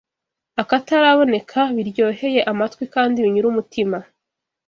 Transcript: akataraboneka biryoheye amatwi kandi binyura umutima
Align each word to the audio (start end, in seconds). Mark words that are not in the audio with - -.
akataraboneka 0.61 1.59
biryoheye 1.75 2.39
amatwi 2.51 2.83
kandi 2.93 3.17
binyura 3.23 3.47
umutima 3.49 3.97